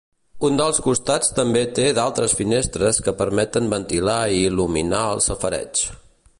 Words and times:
Un 0.47 0.55
dels 0.59 0.79
costats 0.85 1.29
també 1.39 1.61
té 1.79 1.85
d'altres 1.99 2.33
finestres 2.41 3.03
que 3.09 3.15
permeten 3.21 3.71
ventilar 3.77 4.19
i 4.39 4.43
il·luminar 4.51 5.03
el 5.15 5.23
safareig. 5.31 5.89